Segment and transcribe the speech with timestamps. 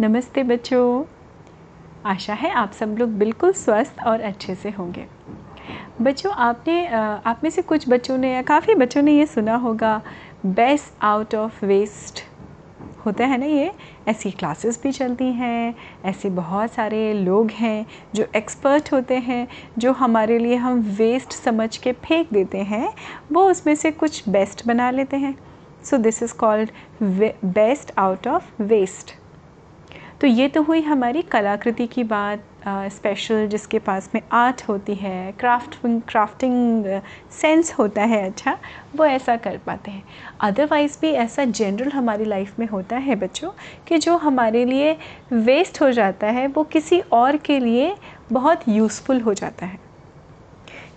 [0.00, 1.04] नमस्ते बच्चों।
[2.06, 5.06] आशा है आप सब लोग बिल्कुल स्वस्थ और अच्छे से होंगे।
[6.02, 10.00] बच्चों, आपने आप में से कुछ बच्चों ने या काफ़ी बच्चों ने ये सुना होगा
[10.46, 12.22] बेस्ट आउट ऑफ़ वेस्ट
[13.06, 13.72] होता है ना ये?
[14.08, 15.74] ऐसी क्लासेस भी चलती हैं,
[16.04, 19.46] ऐसे बहुत सारे लोग हैं जो एक्सपर्ट होते हैं,
[19.78, 22.94] जो हमारे लिए हम वेस्ट समझ के फेंक देते हैं,
[23.32, 25.36] वो उसमें से कुछ बेस्ट बना लेते हैं।
[25.84, 26.70] So this is called
[27.02, 29.17] best out of waste
[30.20, 35.32] तो ये तो हुई हमारी कलाकृति की बात स्पेशल जिसके पास में आर्ट होती है
[35.32, 35.76] क्राफ्ट
[36.08, 36.84] क्राफ्टिंग
[37.32, 38.56] सेंस होता है अच्छा
[38.96, 40.02] वो ऐसा कर पाते हैं।
[40.40, 43.50] अदरवाइज़ भी ऐसा जनरल हमारी लाइफ में होता है बच्चों,
[43.88, 44.96] कि जो हमारे लिए
[45.32, 47.94] वेस्ट हो जाता है, वो किसी और के लिए
[48.32, 49.78] बहुत यूज़फुल हो जाता है।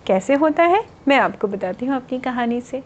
[0.06, 0.84] कैसे होता है?
[1.08, 2.82] मैं आपको बताती हूँ अपनी कहानी से।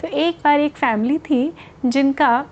[0.00, 1.52] तो एक बार एक फैमिली थी,
[1.86, 2.44] जिनका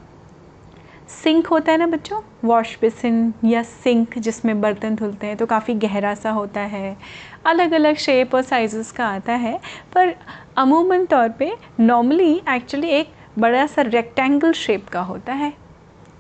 [1.08, 2.20] सिंक होता है ना बच्चों?
[2.44, 6.96] वॉश बेसिन या सिंक जिसमें बर्तन धुलते हैं तो काफ़ी गहरा सा होता है।
[7.46, 9.58] अलग अलग शेप और साइज़ का आता है,
[9.94, 10.14] पर
[10.56, 15.52] अमूमन तौर पे नॉर्मली एक्चुअली एक बड़ा सा रेक्टेंगल शेप का होता है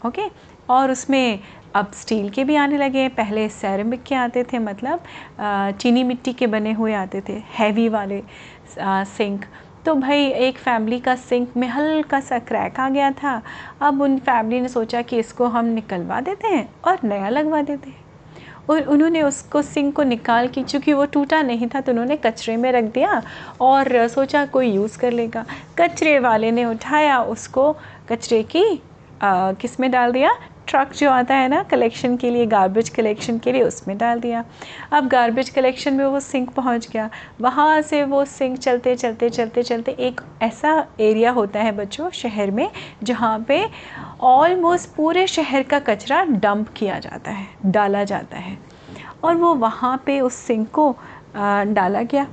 [0.06, 0.30] ओके
[0.70, 1.38] और उसमें
[1.74, 5.02] अब स्टील के भी आने लगे हैं। पहले सैरमिक के आते थे मतलब
[5.80, 8.22] चीनी मिट्टी के बने हुए आते थे हैवी वाले
[8.78, 9.44] सिंक।
[9.86, 13.40] तो भाई एक फैमिली का सिंक में हल्का सा क्रैक आ गया था।
[13.82, 17.90] अब उन फैमिली ने सोचा कि इसको हम निकलवा देते हैं और नया लगवा देते
[17.90, 18.04] हैं।
[18.70, 22.56] और उन्होंने उसको सिंक को निकाल के, चूँकि वो टूटा नहीं था तो उन्होंने कचरे
[22.56, 23.22] में रख दिया
[23.60, 25.44] और सोचा कोई यूज़ कर लेगा।
[25.78, 27.72] कचरे वाले ने उठाया उसको,
[28.08, 28.64] कचरे की
[29.22, 30.36] किसमें डाल दिया?
[30.68, 34.44] ट्रक जो आता है ना कलेक्शन के लिए गार्बेज कलेक्शन के लिए, उसमें डाल दिया।
[34.92, 37.08] अब गार्बेज कलेक्शन में वो सिंक पहुँच गया।
[37.40, 42.50] वहाँ से वो सिंक चलते चलते चलते चलते एक ऐसा एरिया होता है बच्चों, शहर
[42.50, 42.68] में,
[43.02, 43.64] जहाँ पे
[44.22, 48.58] ऑलमोस्ट पूरे शहर का कचरा डंप किया जाता है, डाला जाता है।
[49.24, 50.90] और वो वहाँ पे उस सिंक को
[51.36, 52.26] डाला गया।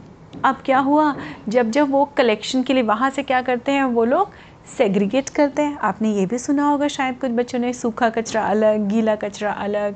[0.45, 1.13] अब क्या हुआ?
[1.49, 4.31] जब जब वो कलेक्शन के लिए वहाँ से क्या करते हैं वो लोग?
[4.67, 8.87] सेग्रीगेट करते हैं। आपने ये भी सुना होगा शायद कुछ बच्चों ने सूखा कचरा अलग,
[8.89, 9.95] गीला कचरा अलग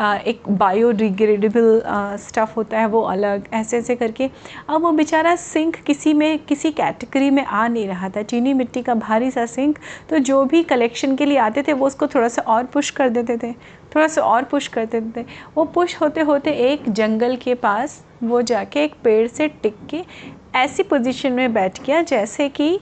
[0.00, 1.82] एक बायोडिग्रेडेबल
[2.18, 4.30] स्टफ़ होता है वो अलग, ऐसे ऐसे करके।
[4.68, 8.82] अब वो बेचारा सिंक किसी में, किसी कैटेगरी में आ नहीं रहा था। चीनी मिट्टी
[8.82, 9.78] का भारी सा सिंक
[10.10, 13.08] तो जो भी कलेक्शन के लिए आते थे, वो उसको थोड़ा सा और पुश कर
[13.08, 13.52] देते थे,
[13.94, 18.02] थोड़ा सा और पुश कर देते थे। वो पुश होते होते एक जंगल के पास,
[18.22, 20.04] वो जाके एक पेड़ से टिक के
[20.54, 22.78] ऐसी पोजीशन में बैठ गया, जैसे कि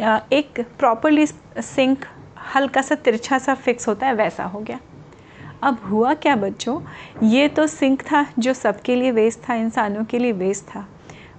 [0.00, 2.04] एक प्रॉपरली सिंक
[2.54, 4.78] हल्का सा तिरछा सा फिक्स होता है, वैसा हो गया।
[5.62, 6.80] अब हुआ क्या बच्चों?
[7.22, 10.86] ये तो सिंक था जो सबके लिए वेस्ट था, इंसानों के लिए वेस्ट था।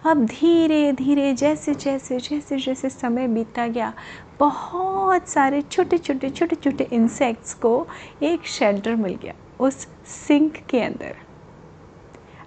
[0.06, 3.94] अब धीरे धीरे, जैसे जैसे जैसे जैसे समय बीतता गया,
[4.40, 7.88] बहुत सारे छोटे छोटे छोटे छोटे इंसेक्ट्स को
[8.24, 11.16] एक शेल्टर मिल गया, उस सिंक के अंदर।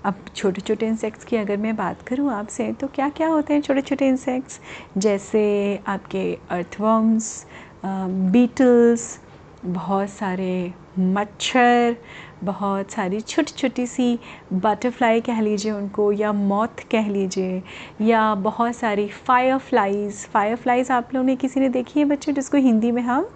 [0.04, 3.60] अब छोटे छोटे इंसेक्ट्स की अगर मैं बात करूँ आपसे तो क्या क्या होते हैं
[3.60, 4.60] छोटे छोटे इंसेक्ट्स
[4.98, 5.44] जैसे
[5.86, 7.46] आपके अर्थवर्म्स
[7.86, 9.18] बीटल्स
[9.64, 11.96] बहुत सारे मच्छर,
[12.44, 14.18] बहुत सारी छोटी छोटी सी
[14.52, 17.62] बटरफ्लाई कह लीजिए उनको, या मौत कह लीजिए,
[18.00, 22.90] या बहुत सारी फायरफ्लाइज़ फायरफ्लाइज़ आप लोगों ने किसी ने देखी है बच्चों, जिसको हिंदी
[22.92, 23.28] में हम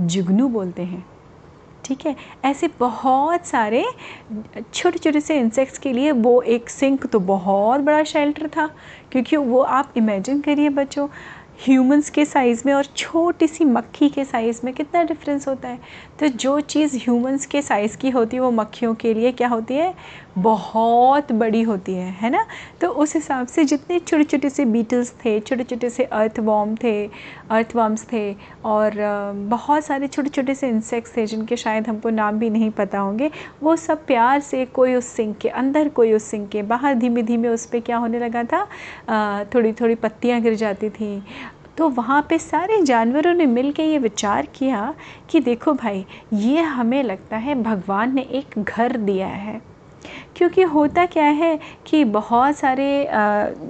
[0.00, 1.04] जुगनू बोलते हैं?
[1.84, 2.14] ठीक है?
[2.44, 3.84] ऐसे बहुत सारे
[4.74, 8.66] छोटे छोटे से इंसेक्ट्स के लिए वो एक सिंक तो बहुत बड़ा शेल्टर था,
[9.12, 11.08] क्योंकि वो आप इमेजिन करिए बच्चों
[11.60, 15.78] ह्यूमंस के साइज़ में और छोटी सी मक्खी के साइज़ में कितना डिफरेंस होता है।
[16.20, 19.74] तो जो चीज़ ह्यूमंस के साइज़ की होती है वो मक्खियों के लिए क्या होती
[19.74, 19.94] है?
[20.36, 22.44] बहुत बड़ी होती है है ना?
[22.80, 26.74] तो उस हिसाब से जितने छोटे छोटे से बीटल्स थे छोटे छोटे से अर्थ वॉम
[26.76, 27.06] थे
[27.50, 28.34] अर्थ वॉम्स थे,
[28.64, 28.92] और
[29.48, 33.30] बहुत सारे छोटे छोटे से इंसेक्ट्स थे जिनके शायद हमको नाम भी नहीं पता होंगे,
[33.62, 37.22] वो सब प्यार से कोई उस सिंक के अंदर, कोई उस सिंक के बाहर धीमे
[37.22, 38.66] धीमे उस पर क्या होने लगा था?
[39.54, 41.22] थोड़ी थोड़ी पत्तियाँ गिर जाती थी।
[41.78, 44.94] तो वहाँ पे सारे जानवरों ने मिल के ये विचार किया
[45.30, 49.60] कि देखो भाई, ये हमें लगता है भगवान ने एक घर दिया है।
[50.36, 53.08] क्योंकि होता क्या है कि बहुत सारे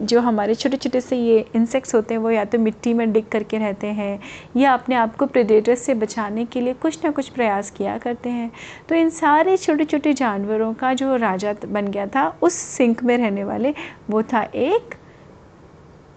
[0.04, 3.28] जो हमारे छोटे छोटे से ये इंसेक्ट्स होते हैं, वो या तो मिट्टी में डिग
[3.32, 4.18] करके रहते हैं,
[4.56, 8.30] या अपने आप को प्रेडेटर से बचाने के लिए कुछ ना कुछ प्रयास किया करते
[8.30, 8.50] हैं।
[8.88, 13.16] तो इन सारे छोटे छोटे जानवरों का जो राजा बन गया था, उस सिंक में
[13.18, 13.74] रहने वाले,
[14.10, 14.94] वो था एक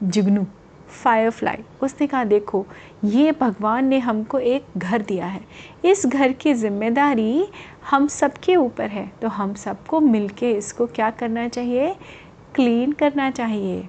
[0.03, 0.45] जुगनू
[0.95, 2.65] फायरफ्लाई उसने कहा, देखो,
[3.05, 5.41] ये भगवान ने हमको एक घर दिया है।
[5.85, 7.47] इस घर की ज़िम्मेदारी
[7.89, 11.95] हम सब के ऊपर है तो हम सबको मिल के इसको क्या करना चाहिए?
[12.55, 13.81] क्लीन करना चाहिए।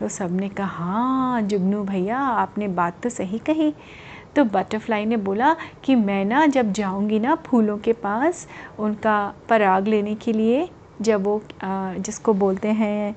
[0.00, 3.72] तो सबने कहा हाँ जुगनू भैया, आपने बात तो सही कही।
[4.36, 5.54] तो बटरफ्लाई ने बोला
[5.84, 8.46] कि मैं ना जब जाऊँगी ना फूलों के पास,
[8.78, 10.68] उनका पराग लेने के लिए,
[11.00, 13.14] जब वो जिसको बोलते हैं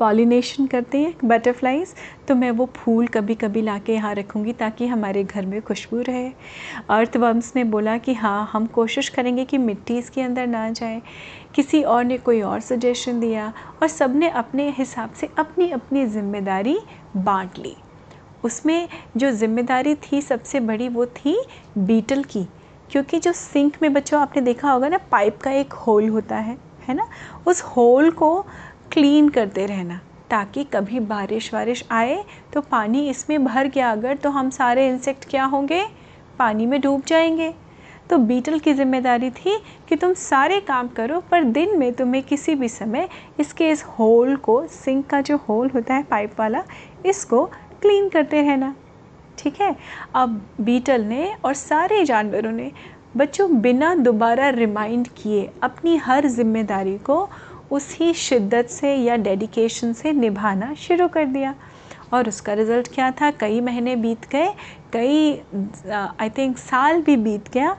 [0.00, 1.94] पॉलिनेशन करते हैं बटरफ्लाइज
[2.28, 6.00] तो मैं वो फूल कभी कभी ला के यहाँ रखूँगी ताकि हमारे घर में खुशबू
[6.00, 6.30] रहे।
[6.90, 11.00] अर्थवम्स ने बोला कि हाँ हम कोशिश करेंगे कि मिट्टी इसके अंदर ना जाए।
[11.54, 13.52] किसी और ने कोई और सजेशन दिया
[13.82, 16.78] और सबने अपने हिसाब से अपनी अपनी ज़िम्मेदारी
[17.16, 17.74] बांट ली।
[18.44, 21.36] उसमें जो ज़िम्मेदारी थी, सबसे बड़ी वो थी
[21.78, 22.46] बीटल की,
[22.90, 26.56] क्योंकि जो सिंक में बच्चों, आपने देखा होगा ना पाइप का एक होल होता है
[26.88, 27.06] है ना?
[27.46, 28.46] उस होल को
[28.92, 30.00] क्लीन करते रहना,
[30.30, 32.22] ताकि कभी बारिश वारिश आए
[32.54, 35.82] तो पानी इसमें भर गया। अगर तो हम सारे इंसेक्ट क्या होंगे?
[36.38, 37.52] पानी में डूब जाएँगे।
[38.10, 39.56] तो बीटल की ज़िम्मेदारी थी
[39.88, 43.08] कि तुम सारे काम करो, पर दिन में तुम्हें किसी भी समय
[43.40, 46.62] इसके इस होल को सिंक का जो होल होता है पाइप वाला,
[47.06, 47.44] इसको
[47.82, 48.74] क्लीन करते रहना।
[49.38, 49.74] ठीक है?
[50.14, 52.70] अब बीटल ने और सारे जानवरों ने
[53.16, 57.28] बच्चों बिना दोबारा रिमाइंड किए अपनी हर ज़िम्मेदारी को
[57.70, 61.54] उसी शिद्दत से या डेडिकेशन से निभाना शुरू कर दिया।
[62.12, 63.30] और उसका रिज़ल्ट क्या था?
[63.30, 64.48] कई महीने बीत गए,
[64.92, 65.32] कई
[66.20, 67.76] आई थिंक साल भी बीत गया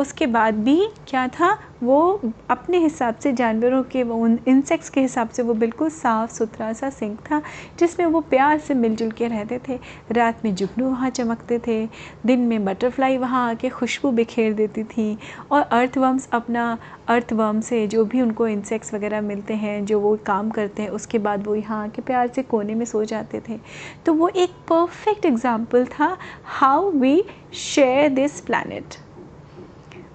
[0.00, 2.20] उसके बाद भी क्या था, वो
[2.50, 6.72] अपने हिसाब से जानवरों के, वो उन इंसेक्ट्स के हिसाब से वो बिल्कुल साफ़ सुथरा
[6.72, 7.40] सा सिंक था,
[7.78, 9.78] जिसमें वो प्यार से मिलजुल के रहते थे।
[10.12, 11.84] रात में जुगनू वहाँ चमकते थे,
[12.26, 15.16] दिन में बटरफ्लाई वहाँ आके खुशबू बिखेर देती थी
[15.50, 16.76] और अर्थवर्म्स अपना
[17.08, 21.18] अर्थवर्म से जो भी उनको इंसेक्ट्स वगैरह मिलते हैं, जो वो काम करते हैं, उसके
[21.18, 23.58] बाद वो यहाँ आके प्यार से कोने में सो जाते थे।
[24.06, 26.16] तो वो एक परफेक्ट एग्ज़ाम्पल था
[26.58, 27.22] how we
[27.54, 28.94] share this planet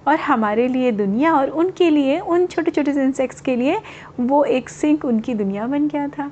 [0.06, 3.80] और हमारे लिए दुनिया और उनके लिए उन छोटे छोटे इंसेक्ट्स के लिए
[4.20, 6.30] वो एक सिंक उनकी दुनिया बन गया था।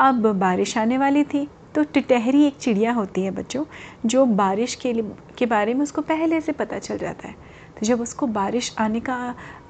[0.00, 3.64] अब बारिश आने वाली थी तो टिटहरी एक चिड़िया होती है बच्चों
[4.06, 7.34] जो बारिश के लिए के बारे में उसको पहले से पता चल जाता है।
[7.80, 9.14] तो जब उसको बारिश आने का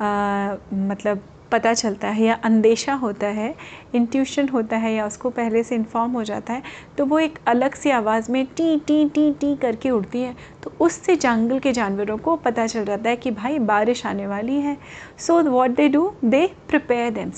[0.00, 1.22] आ, मतलब
[1.52, 3.54] पता चलता है या अंदेशा होता है
[3.94, 6.62] इंट्यूशन होता है या उसको पहले से इन्फॉर्म हो जाता है
[6.98, 10.72] तो वो एक अलग सी आवाज़ में टी टी टी टी करके उड़ती है। तो
[10.80, 14.76] उससे जंगल के जानवरों को पता चल जाता है कि भाई बारिश आने वाली है।
[15.18, 17.30] So what they do they prepare them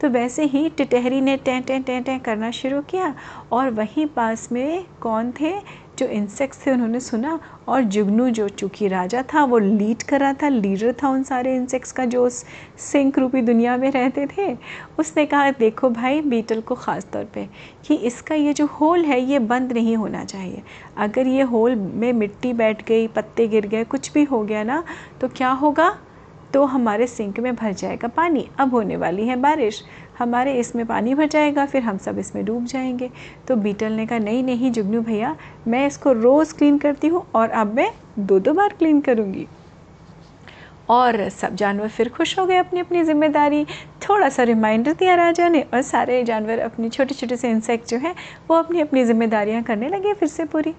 [0.00, 3.14] तो वैसे ही टिटहरी ने टें टें टें टें करना शुरू किया
[3.52, 5.52] और वहीं पास में कौन थे?
[6.02, 7.38] जो इंसेक्ट्स थे, उन्होंने सुना
[7.68, 11.54] और जुगनू जो चूँकि राजा था, वो लीड कर रहा था लीडर था उन सारे
[11.56, 12.44] इंसेक्ट्स का जो उस
[12.82, 14.52] सिंक रूपी दुनिया में रहते थे।
[14.98, 17.48] उसने कहा, देखो भाई बीटल को ख़ास तौर पे
[17.86, 20.62] कि इसका ये जो होल है, ये बंद नहीं होना चाहिए।
[20.98, 24.82] अगर ये होल में मिट्टी बैठ गई, पत्ते गिर गए, कुछ भी हो गया ना
[25.20, 25.94] तो क्या होगा?
[26.54, 29.82] तो हमारे सिंक में भर जाएगा पानी। अब होने वाली है बारिश।
[30.22, 33.10] हमारे इसमें पानी भर जाएगा, फिर हम सब इसमें डूब जाएँगे।
[33.48, 35.36] तो बीटल ने कहा, नहीं नहीं जुगनू भैया,
[35.68, 39.46] मैं इसको रोज़ क्लीन करती हूँ और अब मैं दो दो बार क्लीन करूँगी।
[40.90, 43.64] और सब जानवर फिर खुश हो गए अपनी अपनी ज़िम्मेदारी।
[44.02, 47.98] थोड़ा सा रिमाइंडर दिया राजा ने और सारे जानवर अपने छोटे छोटे से इंसेक्ट जो
[47.98, 48.14] हैं,
[48.50, 50.74] वो अपनी अपनी ज़िम्मेदारियाँ करने लगे फिर से पूरी।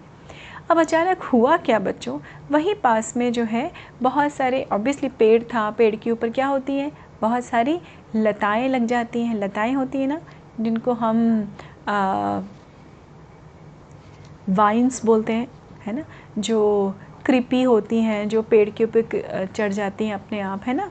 [0.71, 2.19] अब अचानक हुआ क्या बच्चों?
[2.51, 6.77] वहीं पास में जो है, बहुत सारे ऑब्वियसली पेड़ था, पेड़ के ऊपर क्या होती
[6.77, 6.91] है?
[7.23, 7.79] बहुत सारी
[8.15, 10.19] लताएँ लग जाती हैं लताएँ होती हैं ना
[10.59, 11.17] जिनको हम
[14.49, 15.47] वाइन्स बोलते हैं
[15.85, 16.03] है ना
[16.39, 16.59] जो
[17.25, 20.89] कृपी होती हैं जो पेड़ के ऊपर चढ़ जाती हैं अपने आप है ना।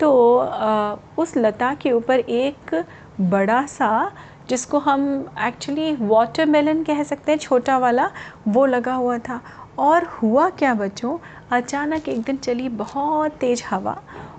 [0.00, 2.74] तो आ, उस लता के ऊपर एक
[3.20, 3.90] बड़ा सा
[4.48, 5.02] जिसको हम
[5.40, 8.10] एक्चुअली वाटरमेलन कह सकते हैं छोटा वाला
[8.48, 9.40] वो लगा हुआ था।
[9.78, 11.16] और हुआ क्या बच्चों?
[11.50, 13.96] अचानक एक दिन चली बहुत तेज़ हवा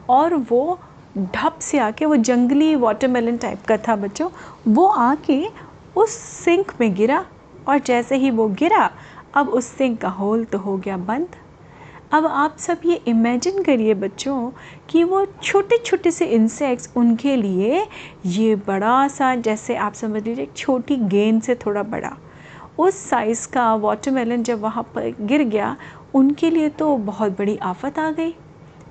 [0.10, 0.80] और वो
[1.18, 4.30] ढप से आके वो जंगली वाटरमेलन टाइप का था बच्चों।
[4.68, 5.44] वो आके
[5.96, 7.26] उस सिंक में गिरा
[7.68, 8.90] और जैसे ही वो गिरा,
[9.34, 11.36] अब उस सिंक का होल तो हो गया बंद।
[12.14, 14.52] अब आप सब ये इमेजिन करिए बच्चों
[14.90, 17.86] कि वो छोटे छोटे से इंसेक्ट्स उनके लिए
[18.26, 22.18] ये बड़ा सा, जैसे आप समझ लीजिए छोटी गेंद से थोड़ा बड़ा।
[22.80, 25.76] उस साइज़ का वाटरमेलन जब वहाँ पर गिर गया,
[26.14, 28.36] उनके लिए तो बहुत बड़ी आफत आ गई।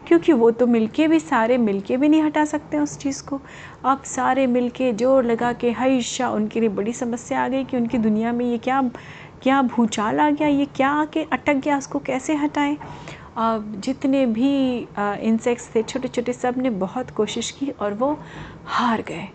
[0.09, 3.40] क्योंकि वो तो मिलके भी सारे मिलके भी नहीं हटा सकते उस चीज़ को।
[3.85, 7.99] अब सारे मिलके ज़ोर लगा के हईशा उनके लिए बड़ी समस्या आ गई कि उनकी
[7.99, 8.82] दुनिया में ये क्या
[9.42, 12.76] क्या भूचाल आ गया, ये क्या आके अटक गया, उसको कैसे हटाएँ?
[13.37, 18.16] अब जितने भी इंसेक्ट्स थे छोटे छोटे सबने बहुत कोशिश की और वो
[18.66, 19.28] हार गए।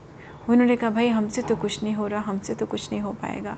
[0.49, 3.57] उन्होंने कहा, भाई, हमसे तो कुछ नहीं हो रहा, हमसे तो कुछ नहीं हो पाएगा।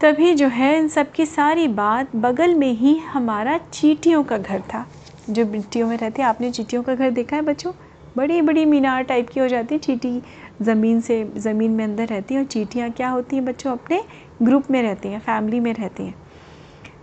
[0.00, 4.60] तभी जो है, इन सब की सारी बात बगल में ही हमारा चीटियों का घर
[4.74, 4.86] था।
[5.30, 7.72] जो मिट्टियों में रहती है, आपने चीटियों का घर देखा है बच्चों?
[8.16, 10.22] बड़ी बड़ी मीनार टाइप की हो जाती है, चीटी
[10.62, 13.72] ज़मीन से, ज़मीन में अंदर रहती हैं और चीटियाँ क्या होती हैं बच्चों?
[13.72, 14.04] अपने
[14.42, 16.14] ग्रुप में रहती हैं, फैमिली में रहती हैं।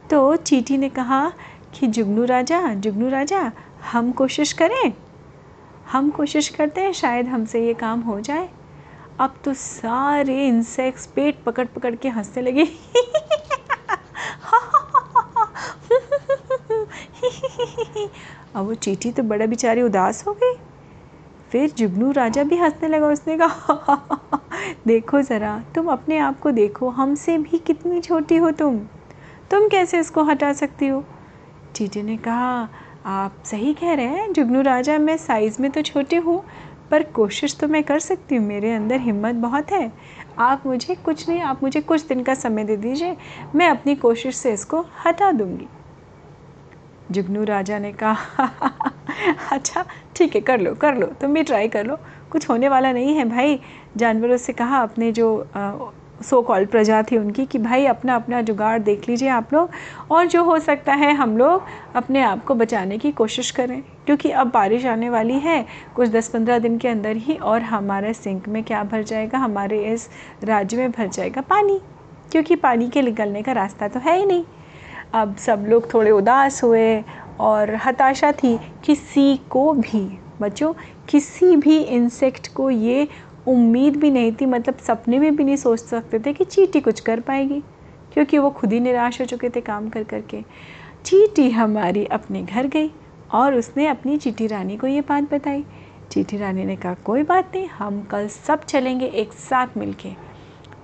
[0.09, 1.33] तो चीटी ने कहा
[1.73, 3.51] कि, जुगनू राजा जुगनू राजा,
[3.91, 4.93] हम कोशिश करें,
[5.91, 8.49] हम कोशिश करते हैं शायद हमसे ये काम हो जाए।
[9.19, 12.67] अब तो सारे इंसेक्ट्स पेट पकड़ पकड़ के हंसने लगे।
[18.55, 20.55] अब वो चीटी तो बड़ा बेचारी उदास हो गई।
[21.51, 23.95] फिर जुगनू राजा भी हंसने लगा उसने कहा,
[24.87, 28.79] देखो ज़रा, तुम अपने आप को देखो, हमसे भी कितनी छोटी हो तुम।
[29.51, 31.03] तुम कैसे इसको हटा सकती हो?
[31.75, 32.69] चीटी ने कहा,
[33.05, 36.43] आप सही कह रहे हैं जुगनू राजा, मैं साइज़ में तो छोटी हूँ,
[36.91, 39.91] पर कोशिश तो मैं कर सकती हूँ, मेरे अंदर हिम्मत बहुत है।
[40.39, 43.17] आप मुझे कुछ नहीं, आप मुझे कुछ दिन का समय दे दीजिए,
[43.55, 45.67] मैं अपनी कोशिश से इसको हटा दूँगी।
[47.11, 48.49] जुगनू राजा ने कहा
[49.51, 49.85] अच्छा
[50.15, 51.97] ठीक है, कर लो कर लो, तुम भी ट्राई कर लो।
[52.31, 53.59] कुछ होने वाला नहीं है भाई।
[53.97, 55.47] जानवरों से कहा अपने जो
[56.23, 59.69] सो कॉल प्रजा थी उनकी कि, भाई, अपना अपना जुगाड़ देख लीजिए आप लोग
[60.11, 61.63] और जो हो सकता है हम लोग
[61.95, 66.29] अपने आप को बचाने की कोशिश करें। क्योंकि अब बारिश आने वाली है, कुछ दस
[66.29, 69.37] पंद्रह दिन के अंदर ही और हमारे सिंक में क्या भर जाएगा?
[69.37, 70.09] हमारे इस
[70.43, 71.79] राज्य में भर जाएगा पानी।
[72.31, 74.43] क्योंकि पानी के निकलने का रास्ता तो है ही नहीं।
[75.13, 77.03] अब सब लोग थोड़े उदास हुए
[77.39, 80.01] और हताशा थी, किसी को भी।
[80.41, 80.73] बच्चों,
[81.09, 83.07] किसी भी इंसेक्ट को ये
[83.47, 86.99] उम्मीद भी नहीं थी मतलब सपने में भी नहीं सोच सकते थे कि चीटी कुछ
[86.99, 87.59] कर पाएगी,
[88.13, 90.43] क्योंकि वो खुद ही निराश हो चुके थे काम कर कर के
[91.05, 92.91] चीटी हमारी अपने घर गई
[93.33, 95.63] और उसने अपनी चीटी रानी को ये बात बताई।
[96.11, 100.09] चीटी रानी ने कहा, कोई बात नहीं, हम कल सब चलेंगे एक साथ मिलके।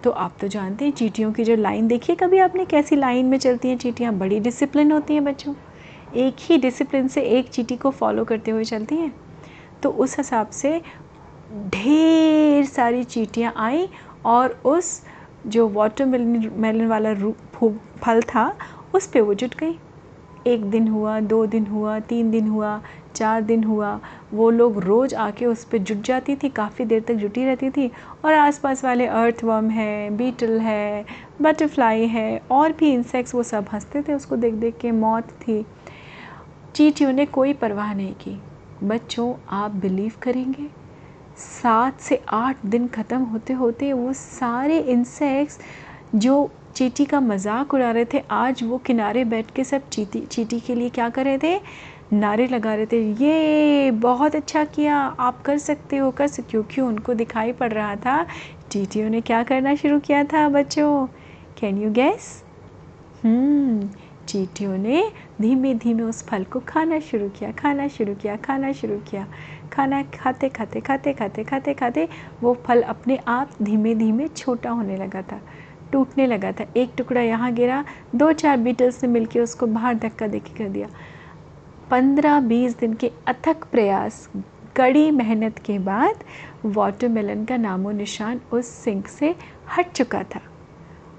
[0.03, 3.37] तो आप तो जानते हैं चीटियों की जो लाइन, देखिए कभी आपने कैसी लाइन में
[3.37, 4.13] चलती हैं चीटियाँ?
[4.13, 5.53] बड़ी डिसिप्लिन होती हैं बच्चों।
[6.15, 9.13] एक ही डिसिप्लिन से एक चीटी को फॉलो करते हुए चलती हैं।
[9.83, 10.81] तो उस हिसाब से
[11.69, 13.87] ढेर सारी चीटियाँ आई
[14.25, 15.01] और उस
[15.47, 17.13] जो वाटर मेलन वाला
[18.03, 18.55] फल था,
[18.95, 19.77] उस पर वो जुट गई।
[20.47, 22.81] एक दिन हुआ, दो दिन हुआ, तीन दिन हुआ
[23.15, 23.99] चार दिन हुआ,
[24.33, 27.89] वो लोग रोज़ आके उस पर जुट जाती थी, काफ़ी देर तक जुटी रहती थी
[28.25, 31.05] और आसपास वाले अर्थवर्म है बीटल है
[31.41, 35.65] बटरफ्लाई है, और भी इंसेक्ट्स वो सब हँसते थे उसको देख देख के, मौत थी।
[36.75, 38.39] चीटियों ने कोई परवाह नहीं की।
[38.83, 40.67] बच्चों, आप बिलीव करेंगे,
[41.37, 45.59] सात से आठ दिन ख़त्म होते होते वो सारे इंसेक्ट्स
[46.15, 50.59] जो चीटी का मज़ाक उड़ा रहे थे, आज वो किनारे बैठ के सब चीटी चीटी
[50.59, 51.59] के लिए क्या कर रहे थे?
[52.13, 56.81] नारे लगा रहे थे, ये बहुत अच्छा किया, आप कर सकते हो, कर सकते क्योंकि
[56.81, 58.25] उनको दिखाई पड़ रहा था
[58.71, 61.05] चीटियों ने क्या करना शुरू किया था, बच्चों?
[61.59, 62.43] कैन यू गैस
[64.27, 65.03] चीटियों ने
[65.41, 69.25] धीमे धीमे उस फल को खाना शुरू किया, खाना शुरू किया, खाना शुरू किया।
[69.73, 72.07] खाना खाते खाते खाते खाते खाते खाते
[72.41, 75.39] वो फल अपने आप धीमे धीमे छोटा होने लगा था,
[75.91, 77.83] टूटने लगा था। एक टुकड़ा यहाँ गिरा
[78.15, 80.87] दो चार बीटल्स ने मिलकर उसको बाहर धक्का दे कर दिया।
[81.93, 84.29] पंद्रह बीस दिन के अथक प्रयास,
[84.75, 86.15] कड़ी मेहनत के बाद
[86.65, 89.35] वाटरमेलन का नामो निशान उस सिंक से
[89.77, 90.41] हट चुका था।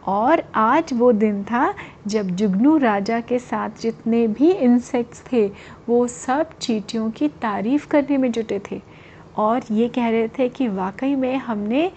[0.07, 1.75] और आज वो दिन था
[2.07, 5.53] जब जुगनू राजा के साथ जितने भी इंसेक्ट्स थे,
[5.89, 8.83] वो सब चीटियों की तारीफ़ करने में जुटे थे।
[9.37, 11.93] और ये कह रहे थे कि वाकई में हमने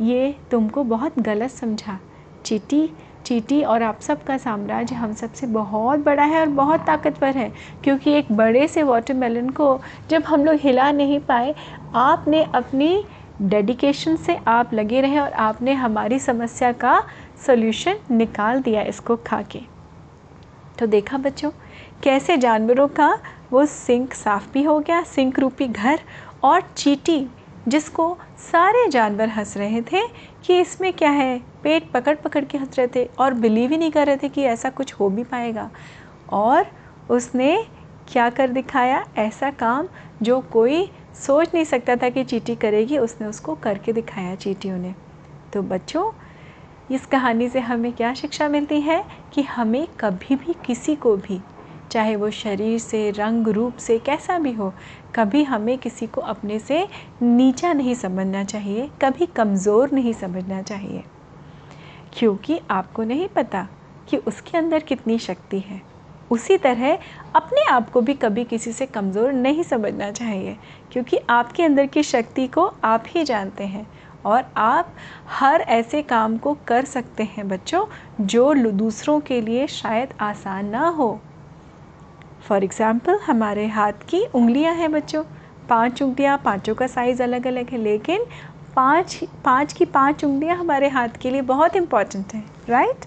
[0.00, 1.98] ये तुमको बहुत गलत समझा।
[2.44, 2.92] चीटी
[3.30, 7.50] चीटी और आप सबका साम्राज्य हम सबसे बहुत बड़ा है और बहुत ताकतवर है,
[7.84, 11.54] क्योंकि एक बड़े से वाटरमेलन को जब हम लोग हिला नहीं पाए,
[11.94, 13.04] आपने अपनी
[13.42, 17.00] डेडिकेशन से आप लगे रहे और आपने हमारी समस्या का
[17.46, 19.60] सोल्यूशन निकाल दिया इसको खा के
[20.78, 21.50] तो देखा बच्चों,
[22.02, 23.16] कैसे जानवरों का
[23.52, 26.00] वो सिंक साफ़ भी हो गया सिंक रूपी घर
[26.44, 27.26] और चीटी
[27.68, 30.08] जिसको सारे जानवर हंस रहे थे
[30.44, 31.42] कि इसमें क्या है?
[31.62, 34.42] पेट पकड़ पकड़ के हंस रहे थे और बिलीव ही नहीं कर रहे थे कि
[34.42, 35.70] ऐसा कुछ हो भी पाएगा।
[36.32, 36.66] और
[37.10, 37.66] उसने
[38.08, 39.04] क्या कर दिखाया?
[39.18, 39.88] ऐसा काम
[40.22, 40.92] जो कोई
[41.26, 44.94] सोच नहीं सकता था कि चीटी करेगी, उसने उसको करके दिखाया चीटियों ने।
[45.52, 46.12] तो बच्चों,
[46.90, 51.40] इस कहानी से हमें क्या शिक्षा मिलती है कि हमें कभी भी किसी को भी
[51.90, 54.72] चाहे वो शरीर से, रंग, रूप से, कैसा भी हो,
[55.14, 56.86] कभी हमें किसी को अपने से
[57.22, 61.02] नीचा नहीं समझना चाहिए, कभी कमज़ोर नहीं समझना चाहिए।
[62.12, 63.66] क्योंकि आपको नहीं पता
[64.08, 65.80] कि उसके अंदर कितनी शक्ति है।
[66.30, 66.98] उसी तरह
[67.34, 70.56] अपने आप को भी कभी किसी से कमज़ोर नहीं समझना चाहिए,
[70.92, 73.86] क्योंकि आपके अंदर की शक्ति को आप ही जानते हैं
[74.24, 74.94] और आप
[75.30, 77.84] हर ऐसे काम को कर सकते हैं बच्चों,
[78.20, 81.18] जो दूसरों के लिए शायद आसान ना हो।
[82.42, 85.22] फॉर एग्ज़ाम्पल हमारे हाथ की उंगलियाँ हैं बच्चों।
[85.68, 88.24] पाँच उंगलियाँ, पाँचों का साइज़ अलग अलग है, लेकिन
[88.76, 93.04] पाँच पाँच की पाँच उंगलियाँ हमारे हाथ के लिए बहुत इंपॉर्टेंट हैं right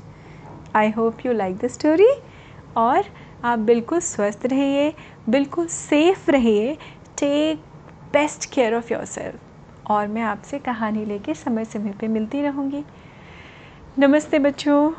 [0.76, 2.10] I hope you like the story
[2.76, 3.04] और
[3.44, 4.94] आप बिल्कुल स्वस्थ रहिए,
[5.30, 6.78] बिल्कुल सेफ़ रहिए।
[7.18, 7.64] Take
[8.14, 12.84] best care of yourself और मैं आपसे कहानी लेके समय समय पे मिलती रहूँगी।
[14.00, 14.92] नमस्ते बच्चों।